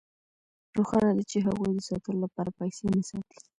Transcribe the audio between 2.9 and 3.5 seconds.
نه ساتي